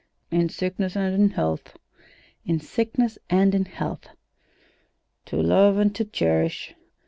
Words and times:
"In 0.31 0.49
sickness 0.49 0.95
and 0.97 1.13
in 1.13 1.29
health." 1.29 1.77
"'In 2.43 2.59
sickness 2.59 3.19
and 3.29 3.53
in 3.53 3.65
health.'" 3.65 4.09
"To 5.25 5.39
love 5.39 5.77
and 5.77 5.93
to 5.93 6.05
cherish." 6.05 6.73